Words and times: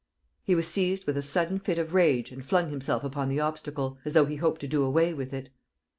."He 0.47 0.55
was 0.55 0.67
seized 0.67 1.05
with 1.05 1.15
a 1.15 1.21
sudden 1.21 1.59
fit 1.59 1.77
of 1.77 1.93
rage 1.93 2.31
and 2.31 2.43
flung 2.43 2.71
himself 2.71 3.03
upon 3.03 3.29
the 3.29 3.39
obstacle, 3.39 3.99
as 4.03 4.13
though 4.13 4.25
he 4.25 4.37
hoped 4.37 4.61
to 4.61 4.67
do 4.67 4.81
away 4.83 5.13
with 5.13 5.31
it. 5.31 5.51